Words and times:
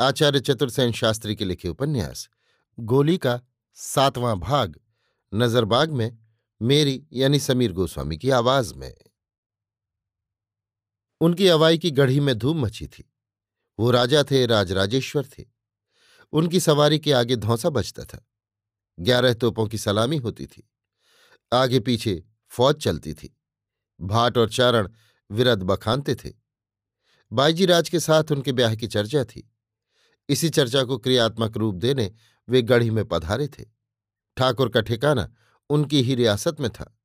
आचार्य 0.00 0.40
चतुर्सेन 0.40 0.92
शास्त्री 0.92 1.36
के 1.36 1.44
लिखे 1.44 1.68
उपन्यास, 1.68 2.28
गोली 2.80 3.18
का 3.18 3.40
सातवां 3.74 4.40
भाग 4.40 4.80
नजरबाग 5.34 5.90
में 5.90 6.18
मेरी 6.62 7.06
यानी 7.12 7.38
समीर 7.38 7.72
गोस्वामी 7.72 8.18
की 8.18 8.30
आवाज़ 8.30 8.74
में। 8.74 8.94
उनकी 11.20 11.48
अवाई 11.48 11.78
की 11.78 11.90
गढ़ी 11.90 12.20
में 12.20 12.38
धूम 12.38 12.62
मची 12.62 12.86
थी। 12.86 13.12
वो 13.78 13.90
राजा 13.90 14.24
थे, 14.30 14.46
राजराजेश्वर 14.46 15.26
थे। 15.26 15.44
उनकी 16.32 16.60
सवारी 16.60 16.98
के 16.98 17.12
आगे 17.12 17.36
धौसा 17.36 17.70
बजता 17.70 18.04
था। 18.04 18.26
ग्यारह 19.00 19.34
तोपों 19.34 19.66
की 19.66 19.78
सलामी 19.78 20.16
होती 20.16 20.46
थी। 20.46 20.70
आगे 21.52 21.80
पीछे 21.80 22.24
फौज 22.48 22.76
चलती 22.76 23.14
थी। 23.14 23.36
भाट 24.00 24.38
और 24.38 24.50
चारण 24.50 24.88
विरद 25.30 25.62
बखानते 25.62 26.14
थे। 26.14 26.32
बाईजी 27.32 27.66
राज 27.66 27.88
के 27.88 28.00
साथ 28.00 28.24
उनके 28.32 28.52
ब्याह 28.52 28.74
की 28.74 28.86
चर्चा 28.86 29.24
थी। 29.24 29.50
इसी 30.28 30.50
चर्चा 30.50 30.84
को 30.84 30.98
क्रियात्मक 30.98 31.56
रूप 31.56 31.74
देने 31.74 32.12
वे 32.48 32.62
गढ़ी 32.62 32.90
में 32.90 33.04
पधारे 33.04 33.48
थे। 33.48 33.64
ठाकुर 34.36 34.68
का 34.68 34.80
ठिकाना 34.80 35.34
उनकी 35.70 36.02
ही 36.02 36.14
रियासत 36.14 36.60
में 36.60 36.70
था। 36.70 36.98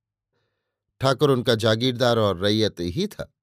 ठाकुर 0.99 1.31
उनका 1.31 1.55
जागीरदार 1.55 2.19
और 2.19 2.39
रैयत 2.39 2.75
ही 2.79 3.07
था। 3.07 3.35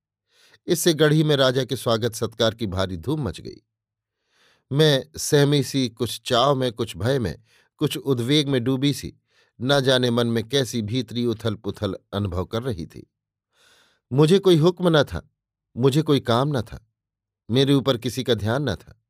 इससे 0.67 0.95
गढ़ी 0.95 1.25
में 1.25 1.37
राजा 1.37 1.65
के 1.65 1.77
स्वागत 1.77 2.15
सत्कार 2.15 2.55
की 2.55 2.67
भारी 2.67 2.97
धूम 2.97 3.29
मच 3.29 3.41
गई। 3.41 3.63
मैं 4.73 5.05
सहमी 5.17 5.63
सी, 5.63 5.89
कुछ 5.89 6.21
चाव 6.25 6.55
में, 6.55 6.73
कुछ 6.73 6.97
भय 6.97 7.19
में, 7.19 7.43
कुछ 7.77 7.97
उद्वेग 7.97 8.49
में 8.49 8.65
डूबी 8.65 8.95
सी, 8.95 9.17
न 9.61 9.81
जाने 9.81 10.11
मन 10.11 10.27
में 10.27 10.49
कैसी 10.49 10.83
भीतरी 10.83 11.27
उथल 11.27 11.55
पुथल 11.55 11.97
अनुभव 12.13 12.45
कर 12.45 12.63
रही 12.63 12.87
थी। 12.87 13.13
मुझे 14.13 14.39
कोई 14.39 14.57
हुक्म 14.57 14.99
न 14.99 15.03
था, 15.03 15.31
मुझे 15.77 16.03
कोई 16.03 16.21
काम 16.21 16.59
न 16.59 16.63
था, 16.63 16.93
मेरे 17.51 17.75
ऊपर 17.75 17.99
किसी 17.99 18.25
का 18.25 18.35
ध्यान 18.35 18.69
न 18.69 18.75
था। 18.75 19.03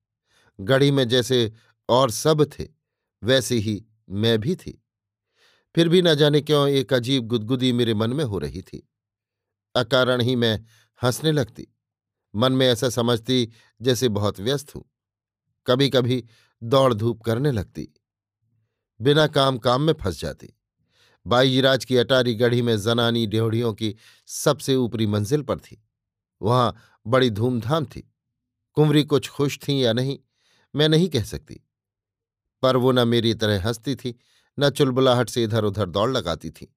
गढ़ी 0.61 0.91
में 0.91 1.09
जैसे 1.09 1.53
और 1.89 2.11
सब 2.11 2.51
थे, 2.59 2.69
वैसे 3.25 3.55
ही 3.55 3.87
मैं 4.11 4.39
भी 4.39 4.57
थी। 4.57 4.83
फिर 5.75 5.89
भी 5.89 6.03
न 6.03 6.15
जाने 6.15 6.41
क्यों 6.41 6.69
एक 6.69 6.93
अजीब 6.93 7.27
गुदगुदी 7.27 7.73
मेरे 7.73 7.95
मन 7.95 8.13
में 8.13 8.25
हो 8.25 8.39
रही 8.39 8.63
थी। 8.63 8.89
अकारण 9.75 10.21
ही 10.21 10.37
मैं 10.37 10.67
हंसने 11.03 11.33
लगती। 11.33 11.69
मन 12.35 12.53
में 12.53 12.69
ऐसा 12.69 12.89
समझती 12.89 13.53
जैसे 13.83 14.09
बहुत 14.09 14.41
व्यस्त 14.41 14.75
हूँ। 14.75 14.85
कभी 15.67 15.91
कभी 15.91 16.25
दौड़ 16.63 16.95
धूप 16.95 17.23
करने 17.23 17.53
लगती। 17.53 17.89
बिना 19.01 19.27
काम 19.27 19.59
काम 19.59 19.83
में 19.83 19.93
फंस 19.93 20.21
जाती। 20.21 20.49
बाईजीराज 21.27 21.85
की 21.85 21.97
अटारी 21.97 22.35
गढ़ी 22.35 22.63
में 22.63 22.81
जनानी 22.81 23.27
ड्योढ़ियों 23.27 23.75
की 23.75 23.97
सबसे 24.27 24.75
ऊपरी 24.75 25.07
मंजिल 25.07 25.43
पर 25.43 25.59
थी। 25.59 25.85
वहाँ 26.43 26.77
बड़ी 27.07 27.31
धूमधाम 27.31 27.85
थी। 27.85 28.13
कुंवरी 28.73 29.05
कुछ 29.05 29.29
खुश 29.29 29.59
थी 29.59 29.85
या 29.85 29.93
नहीं 29.93 30.19
मैं 30.77 30.89
नहीं 30.89 31.09
कह 31.09 31.23
सकती। 31.23 31.61
पर 32.63 32.77
वो 32.77 32.93
न 32.93 33.09
मेरी 33.09 33.35
तरह 33.35 33.67
हंसती 33.67 33.97
थी, 33.97 34.19
न 34.59 34.71
चुलबुलाहट 34.71 35.29
से 35.29 35.45
इधर 35.45 35.65
उधर 35.65 35.91
दौड़ 35.91 36.11
लगाती 36.11 36.51
थी। 36.51 36.77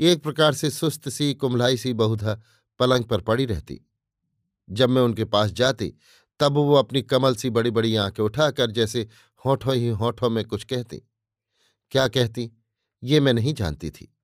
एक 0.00 0.22
प्रकार 0.22 0.54
से 0.54 0.70
सुस्त 0.70 1.08
सी 1.08 1.34
कुम्भलाई 1.34 1.76
सी 1.76 1.92
बहुधा 1.92 2.42
पलंग 2.78 3.04
पर 3.04 3.20
पड़ी 3.20 3.44
रहती। 3.44 3.80
जब 4.70 4.90
मैं 4.90 5.02
उनके 5.02 5.24
पास 5.24 5.50
जाती, 5.50 5.94
तब 6.40 6.52
वो 6.52 6.74
अपनी 6.74 7.02
कमल 7.02 7.34
सी 7.34 7.50
बड़ी 7.50 7.70
बड़ी 7.70 7.96
आँखें 7.96 8.22
उठाकर 8.22 8.70
जैसे 8.70 9.08
होठों 9.46 9.74
ही 9.74 9.88
होठों 9.88 10.30
में 10.30 10.44
कुछ 10.44 10.64
कहती। 10.64 11.02
क्या 11.90 12.08
कहती? 12.08 12.52
ये 13.02 13.20
मैं 13.20 13.32
नहीं 13.32 13.54
जानती 13.54 13.90
थी। 13.90 14.16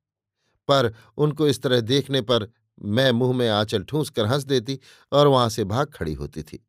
पर 0.68 0.94
उनको 1.16 1.48
इस 1.48 1.62
तरह 1.62 1.80
देखने 1.80 2.20
पर 2.20 2.52
मैं 2.82 3.10
मुँह 3.12 3.36
में 3.36 3.48
आंचल 3.48 3.82
ठूंस 3.82 4.10
कर 4.10 4.26
हंस 4.26 4.44
देती 4.44 4.80
और 5.12 5.26
वहाँ 5.26 5.48
से 5.48 5.64
भाग 5.64 5.92
खड़ी 5.92 6.14
होती 6.14 6.42
थी। 6.42 6.68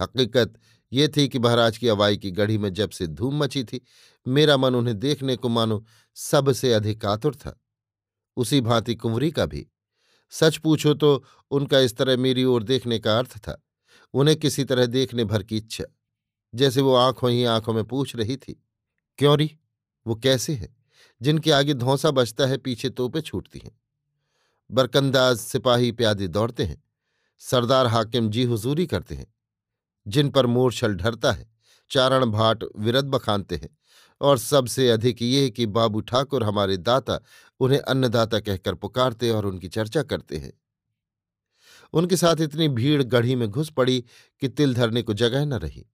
हकीकत 0.00 0.58
ये 0.92 1.08
थी 1.08 1.28
कि 1.28 1.38
महाराज 1.38 1.78
की 1.78 1.88
अवाई 1.88 2.16
की 2.16 2.30
गढ़ी 2.30 2.58
में 2.58 2.72
जब 2.72 2.90
से 2.90 3.06
धूम 3.06 3.38
मची 3.38 3.64
थी, 3.64 3.80
मेरा 4.26 4.56
मन 4.56 4.74
उन्हें 4.74 4.98
देखने 4.98 5.36
को 5.36 5.48
मानो 5.48 5.84
सबसे 6.14 6.72
अधिक 6.72 7.04
आतुर 7.04 7.34
था। 7.34 7.60
उसी 8.36 8.60
भांति 8.60 8.94
कुंवरी 8.94 9.30
का 9.30 9.46
भी। 9.46 9.66
सच 10.32 10.56
पूछो 10.56 10.94
तो 10.94 11.24
उनका 11.50 11.78
इस 11.78 11.96
तरह 11.96 12.16
मेरी 12.16 12.44
ओर 12.44 12.62
देखने 12.62 12.98
का 12.98 13.18
अर्थ 13.18 13.36
था। 13.38 13.60
उन्हें 14.14 14.36
किसी 14.36 14.64
तरह 14.64 14.86
देखने 14.86 15.24
भर 15.24 15.42
की 15.42 15.56
इच्छा, 15.56 15.84
जैसे 16.54 16.80
वो 16.80 16.94
आँखों 16.94 17.30
ही 17.30 17.44
आँखों 17.44 17.72
में 17.72 17.84
पूछ 17.84 18.16
रही 18.16 18.36
थी, 18.36 18.62
क्यों 19.18 19.36
री? 19.38 19.50
वो 20.06 20.14
कैसे 20.14 20.54
है? 20.54 20.76
जिनके 21.20 21.50
आगे 21.50 21.74
धौसा 21.74 22.10
बचता 22.10 22.46
है, 22.46 22.58
पीछे 22.58 22.90
तोपे 22.90 23.20
छूटती 23.20 23.58
हैं। 23.58 23.80
बरकंदाज 24.70 25.38
सिपाही 25.38 25.92
प्यादे 25.92 26.28
दौड़ते 26.28 26.64
हैं, 26.64 26.82
सरदार 27.38 27.86
हाकिम 27.86 28.30
जी 28.30 28.44
हुजूरी 28.44 28.86
करते 28.86 29.14
हैं। 29.14 29.26
जिन 30.06 30.30
पर 30.30 30.46
मूर्छल 30.46 30.94
ढरता 30.94 31.32
है, 31.32 31.50
चारण 31.90 32.24
भाट 32.26 32.64
विरद 32.78 33.04
बखानते 33.04 33.56
हैं, 33.56 33.78
और 34.20 34.38
सबसे 34.38 34.90
अधिक 34.90 35.22
ये 35.22 35.50
कि 35.50 35.66
बाबू 35.66 36.00
ठाकुर 36.00 36.44
हमारे 36.44 36.76
दाता 36.76 37.20
उन्हें 37.60 37.78
अन्नदाता 37.78 38.40
कहकर 38.40 38.74
पुकारते 38.74 39.30
और 39.30 39.46
उनकी 39.46 39.68
चर्चा 39.68 40.02
करते 40.02 40.36
हैं। 40.36 40.52
उनके 41.92 42.16
साथ 42.16 42.36
इतनी 42.40 42.68
भीड़ 42.68 43.02
गढ़ी 43.02 43.34
में 43.34 43.48
घुस 43.48 43.70
पड़ी 43.70 44.04
कि 44.40 44.48
तिल 44.48 44.74
धरने 44.74 45.02
को 45.02 45.14
जगह 45.14 45.44
न 45.44 45.54
रही। 45.54 45.86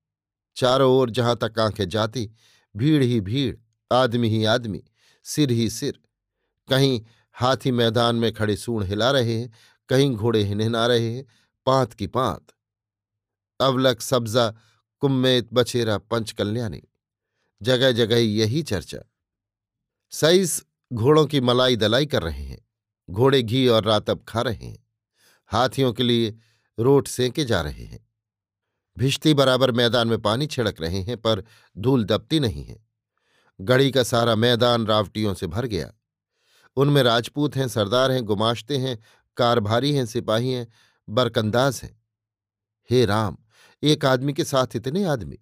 चारों 0.57 0.93
ओर 0.93 1.11
जहाँ 1.11 1.37
तक 1.37 1.59
आँखें 1.59 1.89
जाती, 1.89 2.31
भीड़ 2.77 3.03
ही 3.03 3.21
भीड़, 3.21 3.57
आदमी 3.93 4.29
ही 4.29 4.45
आदमी, 4.45 4.83
सिर 5.25 5.51
ही 5.51 5.71
सिर। 5.71 6.01
कहीं 6.69 7.03
हाथी 7.33 7.71
मैदान 7.71 8.17
में 8.17 8.33
खड़े 8.33 8.57
सूण 8.57 8.85
हिला 8.85 9.11
रहे 9.11 9.41
हैं, 9.41 9.53
कहीं 9.89 10.15
घोड़े 10.15 10.43
हिनहिना 10.43 10.87
रहे 10.87 11.15
हैं, 11.15 11.27
पांत 11.67 11.93
की 11.93 12.07
पांत। 12.07 12.56
अवलक 13.61 14.01
सब्जा 14.01 14.55
कुम्मेत 15.01 15.49
बछेरा 15.53 15.99
पंचकल्याणी 15.99 16.83
जगह 17.63 17.93
जगह 17.93 18.17
यही 18.17 18.63
चर्चा। 18.63 18.99
सईस 20.11 20.65
घोड़ों 20.93 21.27
की 21.27 21.41
मलाई 21.41 21.77
दलाई 21.77 22.07
कर 22.07 22.23
रहे 22.23 22.43
हैं। 22.43 22.69
घोड़े 23.11 23.43
घी 23.43 23.69
और 23.69 23.85
रातब 23.85 24.25
खा 24.29 24.41
रहे 24.43 24.67
हैं। 24.67 24.87
हाथियों 25.47 25.93
के 25.93 26.03
लिए 26.03 26.39
रोट 26.79 27.09
सेंके 27.09 27.45
जा 27.45 27.61
रहे 27.61 27.85
हैं। 27.85 28.09
भिश्ती 28.99 29.35
बराबर 29.35 29.73
मैदान 29.73 30.09
में 30.09 30.23
पानी 30.23 30.47
छिड़क 30.47 30.81
रहे 30.81 31.03
हैं, 31.03 31.17
पर 31.17 31.45
धूल 31.79 32.05
दबती 32.05 32.41
नहीं 32.41 32.65
है। 32.65 32.87
गढ़ी 33.61 33.91
का 33.91 34.03
सारा 34.03 34.35
मैदान 34.35 34.87
रावटियों 34.87 35.35
से 35.35 35.47
भर 35.47 35.67
गया। 35.67 35.93
उनमें 36.77 37.03
राजपूत 37.03 37.57
हैं, 37.57 37.69
सरदार 37.69 38.11
हैं, 38.11 38.23
गुमाश्ते 38.23 38.77
हैं 38.77 38.99
कारभारी 39.37 39.93
हैं, 39.93 40.07
सिपाही 40.07 40.53
हैं, 40.53 40.69
बरकंदाज 41.09 41.81
हैं। 41.85 42.03
हे 42.91 43.05
राम! 43.05 43.39
एक 43.83 44.05
आदमी 44.05 44.33
के 44.33 44.45
साथ 44.45 44.77
इतने 44.77 45.05
आदमी, 45.05 45.39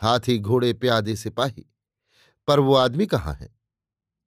हाथी 0.00 0.38
घोड़े 0.38 0.72
प्यादे 0.72 1.16
सिपाही, 1.16 1.66
पर 2.48 2.60
वो 2.60 2.74
आदमी 2.74 3.06
कहाँ 3.06 3.34
है? 3.34 3.54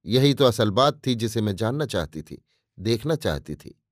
यही 0.04 0.34
तो 0.34 0.44
असल 0.44 0.70
बात 0.70 1.00
थी 1.06 1.14
जिसे 1.14 1.40
मैं 1.40 1.56
जानना 1.56 1.86
चाहती 1.86 2.22
थी, 2.22 2.42
देखना 2.78 3.14
चाहती 3.14 3.54
थी। 3.54 3.82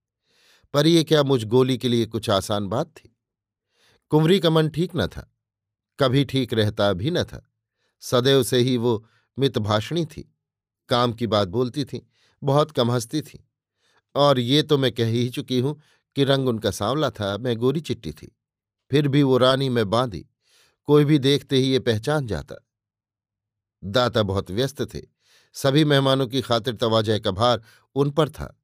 पर 0.75 0.87
यह 0.87 1.03
क्या 1.03 1.23
मुझ 1.23 1.45
गोली 1.45 1.79
के 1.79 1.89
लिए 1.89 2.07
कुछ 2.07 2.31
आसान 2.31 2.69
बात 2.69 2.87
थी? 2.87 3.17
कुंवरी 4.11 4.39
का 4.41 4.51
मन 4.51 4.69
ठीक 4.69 4.93
न 4.97 5.07
था, 5.07 5.31
कभी 5.99 6.25
ठीक 6.25 6.55
रहता 6.55 6.93
भी 6.93 7.11
न 7.11 7.25
था, 7.25 7.43
सदैव 8.03 8.43
से 8.43 8.59
ही 8.59 8.77
वो 8.77 9.07
मितभाषणी 9.39 10.05
थी, 10.07 10.33
काम 10.89 11.13
की 11.13 11.27
बात 11.27 11.49
बोलती 11.49 11.85
थी, 11.85 12.07
बहुत 12.43 12.71
कम 12.71 12.91
हंसती 12.91 13.23
थी, 13.23 13.45
और 14.15 14.39
ये 14.39 14.63
तो 14.63 14.79
मैं 14.79 14.93
कह 14.93 15.07
ही 15.07 15.29
चुकी 15.29 15.61
हूँ 15.61 15.81
कि 16.17 16.25
रंग 16.25 16.49
उनका 16.49 16.71
सांवला 16.71 17.11
था, 17.11 17.37
मैं 17.39 17.57
गोरी 17.57 17.81
चिट्टी 17.81 18.13
थी। 18.13 18.36
फिर 18.91 19.09
भी 19.09 19.23
वो 19.23 19.39
रानी 19.39 19.69
में 19.69 19.89
बांधी, 19.91 20.27
कोई 20.89 21.05
भी 21.05 21.19
देखते 21.19 21.57
ही 21.57 21.71
ये 21.73 21.79
पहचान 21.81 22.27
जाता। 22.27 22.55
दाता 23.83 24.23
बहुत 24.23 24.51
व्यस्त 24.51 24.83
थे, 24.95 25.01
सभी 25.55 25.85
मेहमानों 25.85 26.27
की 26.27 26.41
खातिर 26.41 26.75
तवाजह 26.75 27.19
का 27.19 27.31
भार 27.31 27.63
उन 27.97 28.11
पर 28.11 28.31
था। 28.31 28.55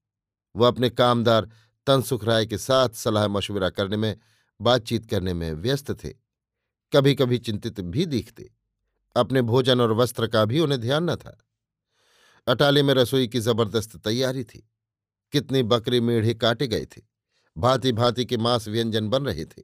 वह 0.54 0.68
अपने 0.68 0.90
कामदार 0.90 1.48
तनसुख 1.86 2.24
राय 2.24 2.46
के 2.46 2.58
साथ 2.58 2.88
सलाह 2.88 3.28
मशविरा 3.28 3.70
करने 3.70 3.96
में, 3.96 4.16
बातचीत 4.60 5.08
करने 5.10 5.34
में 5.34 5.52
व्यस्त 5.52 5.92
थे। 6.04 6.10
कभी 6.92 7.14
कभी 7.14 7.38
चिंतित 7.38 7.80
भी 7.80 8.06
दिखते, 8.06 8.50
अपने 9.16 9.42
भोजन 9.42 9.80
और 9.80 9.92
वस्त्र 9.92 10.26
का 10.26 10.44
भी 10.44 10.60
उन्हें 10.60 10.80
ध्यान 10.80 11.10
न 11.10 11.16
था। 11.16 11.38
अटाले 12.46 12.82
में 12.82 12.92
रसोई 12.94 13.28
की 13.28 13.40
ज़बरदस्त 13.40 13.96
तैयारी 13.96 14.44
थी, 14.44 14.68
कितने 15.32 15.62
बकरे 15.62 16.00
मेढ़े 16.00 16.34
काटे 16.34 16.66
गए 16.66 16.86
थे 16.86 17.02
भांति 17.56 17.92
भांति 17.92 18.24
के 18.24 18.36
मांस 18.36 18.68
व्यंजन 18.68 19.08
बन 19.08 19.24
रहे 19.24 19.44
थे। 19.44 19.62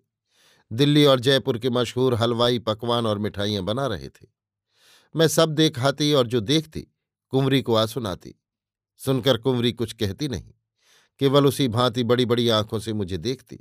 दिल्ली 0.73 1.05
और 1.05 1.21
जयपुर 1.21 1.59
के 1.59 1.71
मशहूर 1.71 2.15
हलवाई, 2.15 2.59
पकवान 2.59 3.07
और 3.07 3.19
मिठाइयाँ 3.19 3.63
बना 3.63 3.87
रहे 3.87 4.09
थे। 4.09 4.27
मैं 5.17 5.29
सब 5.29 5.49
देखाती 5.49 6.13
और 6.13 6.27
जो 6.27 6.41
देखती, 6.41 6.81
कुंवरी 7.29 7.63
को 7.63 7.75
आ 7.75 7.87
सुनाती 7.87 8.35
सुनकर 8.97 9.37
कुंवरी 9.37 9.73
कुछ 9.73 9.93
कहती 9.93 10.29
नहीं, 10.29 10.55
केवल 11.19 11.47
उसी 11.47 11.69
भांति 11.69 12.05
बड़ी 12.05 12.27
बड़ी 12.27 12.49
आँखों 12.49 12.79
से 12.79 12.93
मुझे 12.93 13.19
देखती। 13.19 13.61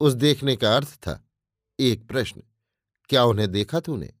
उस 0.00 0.12
देखने 0.12 0.56
का 0.56 0.76
अर्थ 0.76 0.94
था, 0.94 1.28
एक 1.80 2.08
प्रश्न, 2.08 2.42
क्या 3.08 3.24
उन्हें 3.24 3.50
देखा 3.52 3.80
तूने? 3.80 4.14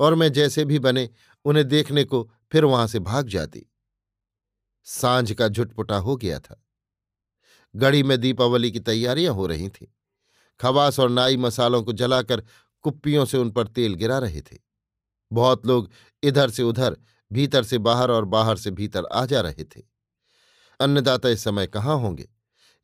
और 0.00 0.14
मैं 0.14 0.32
जैसे 0.32 0.64
भी 0.64 0.78
बने, 0.78 1.10
उन्हें 1.44 1.68
देखने 1.68 2.04
को 2.04 2.32
फिर 2.52 2.64
वहाँ 2.64 2.86
से 2.86 2.98
भाग 2.98 3.28
जाती। 3.28 3.66
साँझ 4.84 5.32
का 5.32 5.48
झुटपुटा 5.48 5.96
हो 5.96 6.16
गया 6.16 6.40
था। 6.40 6.64
गढ़ी 7.76 8.02
में 8.02 8.18
दीपावली 8.18 8.70
की 8.72 8.80
तैयारियाँ 8.80 9.34
हो 9.34 9.46
रही 9.46 9.68
थीं। 9.68 9.86
खवास 10.60 11.00
और 11.00 11.10
नाई 11.10 11.36
मसालों 11.36 11.82
को 11.82 11.92
जलाकर 11.92 12.44
कुप्पियों 12.82 13.24
से 13.24 13.38
उन 13.38 13.50
पर 13.50 13.66
तेल 13.66 13.94
गिरा 13.94 14.18
रहे 14.18 14.40
थे। 14.40 14.58
बहुत 15.32 15.66
लोग 15.66 15.90
इधर 16.22 16.50
से 16.50 16.62
उधर, 16.62 16.96
भीतर 17.32 17.64
से 17.64 17.78
बाहर 17.78 18.10
और 18.10 18.24
बाहर 18.24 18.56
से 18.56 18.70
भीतर 18.70 19.04
आ 19.04 19.26
जा 19.26 19.40
रहे 19.40 19.64
थे। 19.64 19.82
अन्नदाता 20.80 21.28
इस 21.28 21.44
समय 21.44 21.66
कहाँ 21.66 21.98
होंगे? 21.98 22.28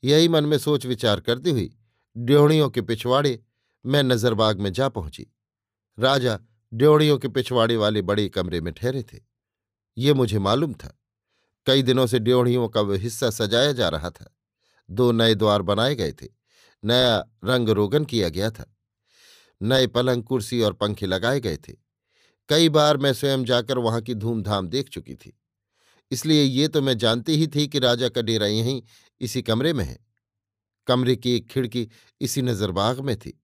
यही 0.05 0.28
मन 0.28 0.44
में 0.44 0.58
सोच 0.58 0.87
विचार 0.87 1.20
करती 1.20 1.50
हुई 1.50 1.76
ड्योढ़ियों 2.17 2.70
के 2.70 2.82
पिछवाड़े 2.82 3.43
मैं 3.87 4.02
नजरबाग 4.02 4.61
में 4.61 4.72
जा 4.72 4.88
पहुँची। 4.88 5.26
राजा 5.99 6.40
ड्योढ़ियों 6.75 7.19
के 7.19 7.29
पिछवाड़े 7.29 7.76
वाले 7.76 8.02
बड़े 8.02 8.29
कमरे 8.29 8.61
में 8.61 8.75
ठहरे 8.75 9.02
थे। 9.02 9.19
ये 9.99 10.14
मुझे 10.14 10.38
मालूम 10.38 10.72
था। 10.72 11.00
कई 11.67 11.82
दिनों 11.82 12.06
से 12.06 12.19
ड्योढ़ियों 12.19 12.69
का 12.69 12.81
वह 12.81 12.99
हिस्सा 12.99 13.31
सजाया 13.31 13.72
जा 13.72 13.88
रहा 13.88 14.11
था। 14.11 14.37
दो 14.90 15.12
नए 15.12 15.34
द्वार 15.34 15.62
बनाए 15.62 15.94
गए 15.94 16.12
थे। 16.12 16.45
नया 16.84 17.25
रंग 17.44 17.69
रोगन 17.69 18.05
किया 18.05 18.28
गया 18.28 18.50
था। 18.50 18.76
नए 19.62 19.87
पलंग, 19.87 20.23
कुर्सी 20.23 20.61
और 20.61 20.73
पंखे 20.73 21.06
लगाए 21.06 21.40
गए 21.40 21.56
थे। 21.56 21.73
कई 22.49 22.69
बार 22.69 22.96
मैं 22.96 23.12
स्वयं 23.12 23.44
जाकर 23.44 23.78
वहाँ 23.78 24.00
की 24.00 24.14
धूमधाम 24.14 24.69
देख 24.69 24.88
चुकी 24.88 25.14
थी। 25.14 25.38
इसलिए 26.11 26.43
ये 26.43 26.69
तो 26.69 26.82
मैं 26.82 26.99
जानती 26.99 27.37
ही 27.37 27.46
थी 27.46 27.69
कि 27.69 27.78
राजा 27.78 28.08
का 28.08 28.23
डेरा 28.23 28.46
यहीं 28.46 28.82
इसी 29.20 29.43
कमरे 29.43 29.73
में 29.73 29.84
है। 29.84 30.06
कमरे 30.87 31.17
की 31.17 31.37
एक 31.37 31.49
खिड़की 31.49 31.88
इसी 32.20 32.43
नजरबाग 32.43 33.00
में 33.00 33.17
थी। 33.17 33.43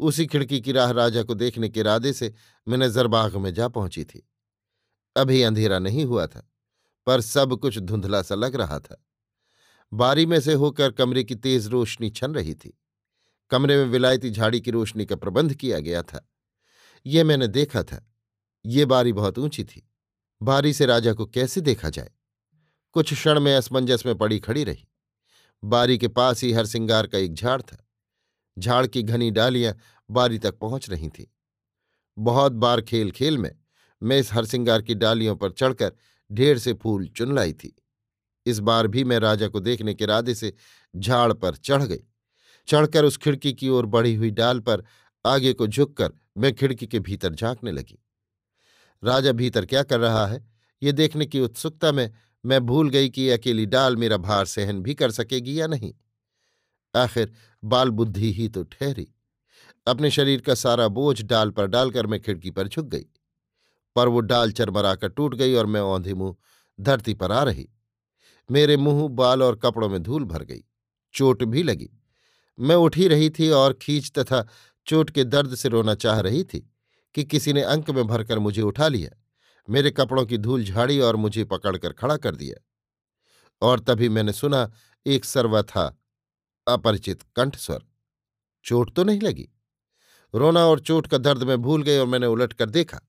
उसी 0.00 0.26
खिड़की 0.26 0.60
की 0.60 0.72
राह 0.72 0.90
राजा 0.90 1.22
को 1.22 1.34
देखने 1.34 1.68
के 1.68 1.80
इरादे 1.80 2.12
से 2.12 2.34
मैं 2.68 2.78
नजरबाग 2.78 3.36
में 3.36 3.54
जा 3.54 3.68
पहुँची 3.68 4.04
थी। 4.04 4.28
अभी 5.16 5.42
अंधेरा 5.42 5.78
नहीं 5.78 6.04
हुआ 6.04 6.26
था, 6.26 6.50
पर 7.06 7.20
सब 7.20 7.56
कुछ 7.56 7.78
धुंधला 7.78 8.22
सा 8.22 8.34
लग 8.34 8.56
रहा 8.56 8.78
था। 8.78 9.04
बारी 9.92 10.26
में 10.26 10.40
से 10.40 10.52
होकर 10.52 10.90
कमरे 10.90 11.24
की 11.24 11.34
तेज 11.34 11.66
रोशनी 11.66 12.10
छन 12.10 12.34
रही 12.34 12.54
थी। 12.54 12.78
कमरे 13.50 13.76
में 13.76 13.84
विलायती 13.84 14.30
झाड़ी 14.30 14.60
की 14.60 14.70
रोशनी 14.70 15.06
का 15.06 15.16
प्रबंध 15.16 15.54
किया 15.54 15.78
गया 15.78 16.02
था। 16.02 16.30
ये 17.06 17.24
मैंने 17.24 17.48
देखा 17.48 17.82
था। 17.82 18.12
ये 18.66 18.84
बारी 18.84 19.12
बहुत 19.12 19.38
ऊँची 19.38 19.64
थी। 19.64 19.90
बारी 20.42 20.72
से 20.72 20.86
राजा 20.86 21.12
को 21.12 21.26
कैसे 21.26 21.60
देखा 21.60 21.90
जाए? 21.90 22.10
कुछ 22.92 23.14
क्षण 23.14 23.40
में 23.40 23.56
असमंजस 23.56 24.06
में 24.06 24.18
पड़ी 24.18 24.38
खड़ी 24.38 24.64
रही। 24.64 24.88
बारी 25.64 25.98
के 25.98 26.08
पास 26.08 26.42
ही 26.42 26.52
हरसिंगार 26.52 27.06
का 27.06 27.18
एक 27.18 27.34
झाड़ 27.34 27.62
था। 27.62 27.88
झाड़ 28.58 28.86
की 28.86 29.02
घनी 29.02 29.30
डालियाँ 29.30 29.74
बारी 30.10 30.38
तक 30.38 30.58
पहुँच 30.58 30.90
रही 30.90 31.08
थीं। 31.08 31.26
बहुत 32.18 32.52
बार 32.52 32.80
खेल 32.80 33.10
खेल 33.10 33.38
में 33.38 33.56
मैं 34.02 34.18
इस 34.18 34.32
हरसिंगार 34.32 34.82
की 34.82 34.94
डालियों 34.94 35.36
पर 35.36 35.50
चढ़कर 35.50 35.92
ढेर 36.32 36.58
से 36.58 36.72
फूल 36.72 37.06
चुन 37.06 37.34
लाई 37.34 37.52
थी। 37.52 37.76
इस 38.46 38.58
बार 38.58 38.86
भी 38.86 39.04
मैं 39.04 39.18
राजा 39.18 39.48
को 39.48 39.60
देखने 39.60 39.94
के 39.94 40.04
इरादे 40.04 40.34
से 40.34 40.52
झाड़ 40.96 41.32
पर 41.32 41.56
चढ़ 41.56 41.82
गई। 41.82 42.02
चढ़कर 42.68 43.04
उस 43.04 43.16
खिड़की 43.16 43.52
की 43.52 43.68
ओर 43.68 43.86
बढ़ी 43.86 44.14
हुई 44.14 44.30
डाल 44.30 44.60
पर 44.60 44.84
आगे 45.26 45.52
को 45.52 45.66
झुककर 45.66 46.12
मैं 46.36 46.54
खिड़की 46.54 46.86
के 46.86 47.00
भीतर 47.00 47.34
झांकने 47.34 47.72
लगी। 47.72 48.04
राजा 49.04 49.32
भीतर 49.32 49.66
क्या 49.66 49.82
कर 49.82 50.00
रहा 50.00 50.26
है? 50.26 50.50
ये 50.82 50.92
देखने 50.92 51.26
की 51.26 51.40
उत्सुकता 51.40 51.92
में 51.92 52.12
मैं 52.44 52.60
भूल 52.60 52.90
गई 52.90 53.08
कि 53.08 53.30
अकेली 53.30 53.66
डाल 53.66 53.96
मेरा 53.96 54.16
भार 54.16 54.44
सहन 54.44 54.80
भी 54.80 54.94
कर 54.94 55.10
सकेगी 55.10 55.60
या 55.60 55.66
नहीं। 55.66 55.94
आखिर 56.96 57.32
बाल 57.64 57.90
बुद्धि 57.90 58.32
ही 58.32 58.48
तो 58.48 58.62
ठहरी। 58.62 59.14
अपने 59.86 60.10
शरीर 60.10 60.40
का 60.40 60.54
सारा 60.54 60.88
बोझ 60.88 61.22
डाल 61.22 61.50
पर 61.50 61.66
डालकर 61.66 62.06
मैं 62.06 62.20
खिड़की 62.22 62.50
पर 62.50 62.68
झुक 62.68 62.86
गई। 62.86 63.06
पर 63.96 64.08
वो 64.08 64.20
डाल 64.20 64.52
चरमराकर 64.52 65.08
टूट 65.08 65.34
गई 65.34 65.54
और 65.54 65.66
मैं 65.66 65.80
औंधे 65.80 66.14
मुँह 66.14 66.36
धरती 66.80 67.14
पर 67.14 67.32
आ 67.32 67.42
रही। 67.42 67.68
मेरे 68.50 68.76
मुँह, 68.76 69.08
बाल 69.08 69.42
और 69.42 69.56
कपड़ों 69.56 69.88
में 69.88 70.02
धूल 70.02 70.24
भर 70.24 70.42
गई। 70.42 70.64
चोट 71.14 71.44
भी 71.44 71.62
लगी। 71.62 71.90
मैं 72.58 72.76
उठी 72.76 73.08
रही 73.08 73.30
थी 73.30 73.50
और 73.50 73.72
खींच 73.72 74.12
तथा 74.18 74.48
चोट 74.86 75.10
के 75.10 75.24
दर्द 75.24 75.54
से 75.54 75.68
रोना 75.68 75.94
चाह 75.94 76.20
रही 76.20 76.44
थी 76.44 76.70
कि 77.14 77.24
किसी 77.24 77.52
ने 77.52 77.62
अंक 77.62 77.90
में 77.90 78.06
भरकर 78.06 78.38
मुझे 78.38 78.62
उठा 78.62 78.88
लिया। 78.88 79.22
मेरे 79.70 79.90
कपड़ों 79.90 80.26
की 80.26 80.38
धूल 80.38 80.64
झाड़ी 80.64 81.00
और 81.00 81.16
मुझे 81.16 81.44
पकड़कर 81.44 81.92
खड़ा 81.92 82.16
कर 82.16 82.36
दिया। 82.36 82.64
और 83.62 83.80
तभी 83.80 84.08
मैंने 84.08 84.32
सुना, 84.32 84.72
एक 85.06 85.24
सर्वा 85.24 85.62
था, 85.62 85.98
अपरिचित 86.68 87.22
कंठस्वर। 87.36 87.82
चोट 88.64 88.94
तो 88.94 89.04
नहीं 89.04 89.20
लगी। 89.20 89.48
रोना 90.34 90.66
और 90.66 90.80
चोट 90.80 91.06
का 91.06 91.18
दर्द 91.18 91.42
में 91.42 91.58
भूल 91.58 91.82
गई 91.82 91.96
और 91.96 92.06
मैंने 92.06 92.26
उलट 92.26 92.52
कर 92.52 92.70
देखा। 92.70 93.00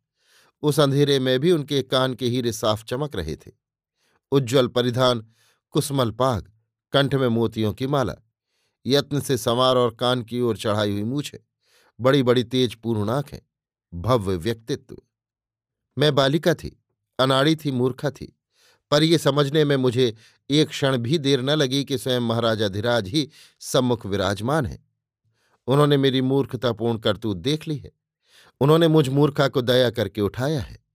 उस 0.62 0.80
अंधेरे 0.80 1.19
में 1.19 1.39
भी 1.39 1.51
उनके 1.51 1.81
कान 1.81 2.13
के 2.13 2.28
हीरे 2.28 2.51
साफ़ 2.51 2.86
चमक 2.86 3.16
रहे 3.16 3.36
थे। 3.36 3.66
उज्ज्वल 4.31 4.68
परिधान, 4.68 5.27
कुसमल 5.71 6.12
पाग, 6.12 6.51
कंठ 6.91 7.15
में 7.15 7.27
मोतियों 7.27 7.74
की 7.74 7.88
माला, 7.88 8.15
यत्न 8.85 9.19
से 9.19 9.38
संवार 9.38 9.75
और 9.75 9.95
कान 9.95 10.21
की 10.21 10.41
ओर 10.41 10.57
चढ़ाई 10.57 10.91
हुई 10.91 11.03
मूछे 11.03 11.44
बड़ी 12.01 12.24
बड़ी 12.24 12.44
तेज 12.44 12.75
पूर्ण 12.75 13.09
आँखें, 13.09 13.39
भव्य 13.94 14.35
व्यक्तित्व। 14.35 14.97
मैं 15.97 16.15
बालिका 16.15 16.53
थी, 16.53 16.84
अनाड़ी 17.19 17.55
थी, 17.55 17.72
मूर्खा 17.72 18.12
थी, 18.12 18.39
पर 18.91 19.03
यह 19.03 19.17
समझने 19.17 19.65
में 19.65 19.75
मुझे 19.75 20.15
एक 20.50 20.67
क्षण 20.67 20.98
भी 20.98 21.17
देर 21.17 21.41
न 21.41 21.50
लगी 21.50 21.86
कि 21.86 21.98
स्वयं 21.98 22.19
महाराजाधिराज 22.19 23.07
ही 23.07 23.29
सम्मुख 23.60 24.05
विराजमान 24.05 24.65
है। 24.65 24.88
उन्होंने 25.67 25.98
मेरी 25.98 26.22
मूर्खतापूर्ण 26.22 26.98
करतूत 26.98 27.38
देख 27.38 27.67
ली 27.67 27.77
है। 27.77 27.91
उन्होंने 28.62 28.88
मुझ 28.88 29.10
मूर्खा 29.10 29.48
को 29.48 29.62
दया 29.62 29.89
करके 29.89 30.22
उठाया 30.22 30.62
है। 30.62 30.87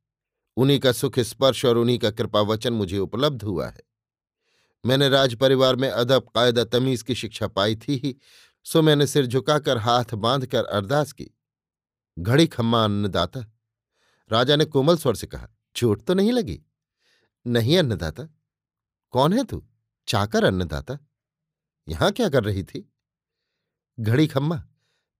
उन्हीं 0.56 0.78
का 0.78 0.92
सुख, 0.92 1.18
स्पर्श 1.18 1.64
और 1.64 1.76
उन्हीं 1.76 1.98
का 1.98 2.10
कृपा 2.10 2.40
वचन 2.40 2.72
मुझे 2.72 2.98
उपलब्ध 2.98 3.42
हुआ 3.42 3.68
है। 3.68 3.80
मैंने 4.86 5.08
राज 5.08 5.34
परिवार 5.34 5.76
में 5.76 5.90
अदब, 5.90 6.22
कायदा, 6.34 6.64
तमीज 6.64 7.02
की 7.02 7.14
शिक्षा 7.14 7.46
पाई 7.46 7.76
थी 7.76 7.96
ही, 7.96 8.16
सो 8.64 8.82
मैंने 8.82 9.06
सिर 9.06 9.26
झुकाकर 9.26 9.78
हाथ 9.78 10.14
बांधकर 10.14 10.64
अरदास 10.64 11.12
की। 11.12 11.30
घड़ी 12.18 12.46
खम्मा 12.46 12.84
अन्नदाता 12.84 13.40
राजा 14.32 14.56
ने 14.56 14.64
कोमल 14.64 14.96
स्वर 14.96 15.14
से 15.14 15.26
कहा 15.26 15.48
चोट 15.76 16.04
तो 16.04 16.14
नहीं 16.14 16.32
लगी? 16.32 16.62
नहीं 17.46 17.78
अन्नदाता। 17.78 18.24
कौन 19.10 19.32
है 19.32 19.44
तू? 19.44 19.66
चाकर 20.08 20.44
अन्नदाता। 20.44 20.98
यहाँ 21.88 22.12
क्या 22.12 22.28
कर 22.28 22.44
रही 22.44 22.64
थी? 22.64 22.92
घड़ी 24.00 24.26
खम्मा, 24.26 24.64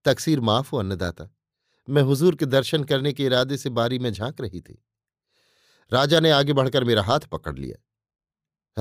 तकसीर 0.05 0.41
माफ़ 0.41 0.71
हो 0.73 0.79
अन्नदाता। 0.79 1.35
मैं 1.89 2.03
हुजूर 2.03 2.37
के 2.37 2.47
दर्शन 2.47 2.85
करने 2.85 3.13
के 3.13 3.25
इरादे 3.25 3.57
से 3.57 3.71
बारी 3.71 3.99
में 3.99 4.13
झाँक 4.13 4.41
रही 4.41 4.61
थी। 4.61 4.85
राजा 5.93 6.21
ने 6.21 6.31
आगे 6.31 6.53
बढ़कर 6.53 6.85
मेरा 6.85 7.03
हाथ 7.03 7.21
पकड़ 7.21 7.59
लिया। 7.59 7.83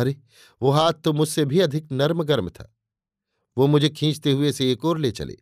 अरे, 0.02 0.22
वो 0.62 0.72
हाथ 0.72 0.94
तो 0.94 1.14
मुझसे 1.14 1.46
भी 1.46 1.60
अधिक 1.60 1.92
नर्म 1.92 2.24
गर्म 2.24 2.50
था। 2.50 2.76
वो 3.58 3.68
मुझे 3.68 3.90
खींचते 3.90 4.32
हुए 4.32 4.52
से 4.52 4.72
एक 4.72 4.86
और 4.86 4.98
ले 4.98 5.12
चले। 5.12 5.38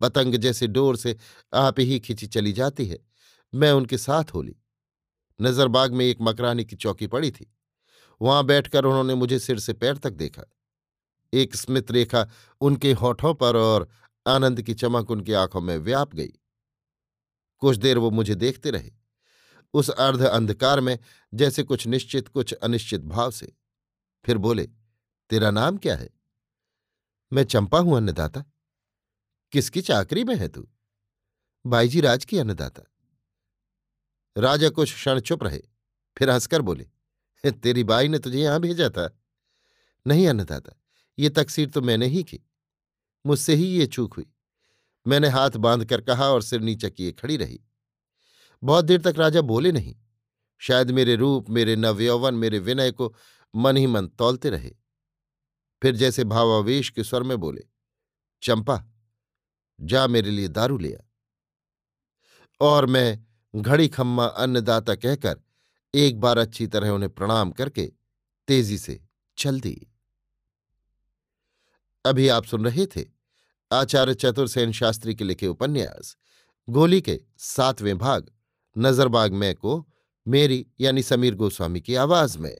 पतंग 0.00 0.34
जैसे 0.34 0.66
डोर 0.66 0.96
से 0.96 1.16
आप 1.54 1.80
ही 1.80 2.00
खिंची 2.00 2.26
चली 2.26 2.52
जाती 2.52 2.86
है। 2.86 2.98
मैं 3.54 3.72
उनके 3.72 3.98
साथ 3.98 4.24
होली 4.34 4.56
नजरबाग 5.42 5.92
में 5.92 6.06
एक 6.06 6.18
मकरानी 6.20 6.64
की 6.64 6.76
चौकी 6.76 7.06
पड़ी 7.06 7.30
थी। 7.30 7.54
वहाँ 8.22 8.44
बैठकर 8.44 8.84
उन्होंने 8.84 9.14
मुझे 9.14 9.38
सिर 9.38 9.58
से 9.58 9.72
पैर 9.72 9.96
तक 9.96 10.10
देखा। 10.10 10.42
एक 11.34 11.56
स्मित 11.56 11.90
रेखा 11.90 12.28
उनके 12.60 12.92
होठों 12.92 13.34
पर 13.34 13.56
और 13.56 13.88
आनंद 14.26 14.62
की 14.62 14.74
चमक 14.74 15.10
उनकी 15.10 15.32
आँखों 15.32 15.60
में 15.60 15.78
व्याप 15.78 16.14
गई। 16.14 16.32
कुछ 17.58 17.76
देर 17.76 17.98
वो 17.98 18.10
मुझे 18.10 18.34
देखते 18.34 18.70
रहे। 18.70 19.03
उस 19.74 19.90
अर्ध 19.90 20.22
अंधकार 20.22 20.80
में 20.80 20.98
जैसे 21.34 21.62
कुछ 21.62 21.86
निश्चित, 21.86 22.28
कुछ 22.28 22.52
अनिश्चित 22.52 23.00
भाव 23.00 23.30
से। 23.30 23.52
फिर 24.24 24.38
बोले, 24.38 24.68
तेरा 25.30 25.50
नाम 25.50 25.76
क्या 25.76 25.96
है? 25.96 26.10
मैं 27.32 27.44
चंपा 27.44 27.78
हूँ, 27.78 27.96
अन्नदाता। 27.96 28.44
किसकी 29.52 29.80
चाकरी 29.80 30.24
में 30.24 30.36
है 30.36 30.48
तू? 30.48 30.68
बाईजी 31.66 32.00
राज 32.00 32.24
की, 32.24 32.38
अन्नदाता। 32.38 32.82
राजा 34.36 34.68
कुछ 34.68 34.94
क्षण 34.94 35.20
चुप 35.20 35.42
रहे, 35.42 35.62
फिर 36.18 36.30
हंसकर 36.30 36.62
बोले, 36.62 36.86
तेरी 37.50 37.84
बाई 37.84 38.08
ने 38.08 38.18
तुझे 38.18 38.38
यहाँ 38.38 38.60
भेजा 38.60 38.90
था? 38.90 39.18
नहीं, 40.06 40.28
अन्नदाता, 40.28 40.72
ये 41.18 41.30
तकसीर 41.30 41.70
तो 41.70 41.82
मैंने 41.82 42.06
ही 42.06 42.22
की। 42.22 42.40
मुझसे 43.26 43.54
ही 43.54 43.66
ये 43.66 43.86
चूक 43.86 44.14
हुई। 44.14 44.26
मैंने 45.06 45.28
हाथ 45.28 45.50
बाँध 45.50 45.84
कर 45.84 46.00
कहा 46.00 46.28
और 46.28 46.42
सिर 46.42 46.60
नीचा 46.60 46.88
किए 46.88 47.12
खड़ी 47.12 47.36
रही। 47.36 47.60
बहुत 48.64 48.84
देर 48.84 49.00
तक 49.02 49.14
राजा 49.18 49.40
बोले 49.40 49.72
नहीं। 49.72 49.94
शायद 50.58 50.90
मेरे 50.90 51.16
रूप, 51.16 51.50
मेरे 51.50 51.76
नवयौवन, 51.76 52.34
मेरे 52.34 52.58
विनय 52.58 52.90
को 52.90 53.14
मन 53.54 53.76
ही 53.76 53.86
मन 53.86 54.06
तौलते 54.08 54.50
रहे। 54.50 54.70
फिर 55.82 55.96
जैसे 55.96 56.24
भावावेश 56.24 56.90
के 56.90 57.04
स्वर 57.04 57.22
में 57.22 57.36
बोले, 57.38 57.64
चंपा, 58.42 58.84
जा 59.80 60.06
मेरे 60.06 60.30
लिए 60.30 60.48
दारू 60.48 60.78
लिया 60.78 61.10
और 62.60 62.86
मैं 62.86 63.26
घड़ी 63.56 63.88
खम्मा 63.88 64.26
अन्नदाता 64.26 64.94
कहकर 64.94 65.40
एक 65.94 66.20
बार 66.20 66.38
अच्छी 66.38 66.66
तरह 66.66 66.90
उन्हें 66.90 67.10
प्रणाम 67.10 67.50
करके 67.50 67.92
तेज़ी 68.48 68.78
से 68.78 69.00
चल 69.38 69.60
दी 69.60 69.74
अभी 72.04 72.28
आप 72.28 72.44
सुन 72.44 72.64
रहे 72.64 72.86
थे 72.86 73.04
आचार्य 73.72 74.14
चतुर्सेन 74.14 74.72
शास्त्री 74.72 75.14
के 75.14 75.24
लिखे 75.24 75.46
उपन्यास, 75.46 76.16
गोली 76.68 77.00
के 77.02 77.20
सातवें 77.38 77.98
भाग 77.98 78.30
नजरबाग 78.78 79.32
मैं 79.32 79.54
को 79.54 79.86
मेरी 80.28 80.66
यानी 80.80 81.02
समीर 81.02 81.34
गोस्वामी 81.34 81.80
की 81.80 81.94
आवाज़ 81.94 82.38
में। 82.38 82.56